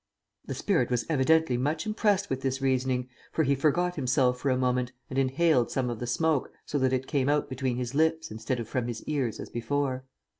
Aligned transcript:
The 0.47 0.55
spirit 0.55 0.89
was 0.89 1.05
evidently 1.09 1.57
much 1.57 1.85
impressed 1.85 2.27
with 2.31 2.41
this 2.41 2.59
reasoning, 2.59 3.07
for 3.31 3.43
he 3.43 3.53
forgot 3.53 3.97
himself 3.97 4.39
for 4.39 4.49
a 4.49 4.57
moment, 4.57 4.93
and 5.11 5.19
inhaled 5.19 5.69
some 5.69 5.91
of 5.91 5.99
the 5.99 6.07
smoke, 6.07 6.51
so 6.65 6.79
that 6.79 6.91
it 6.91 7.05
came 7.05 7.29
out 7.29 7.47
between 7.47 7.77
his 7.77 7.93
lips 7.93 8.31
instead 8.31 8.59
of 8.59 8.67
from 8.67 8.87
his 8.87 9.03
ears 9.03 9.39
as 9.39 9.49
before. 9.51 10.03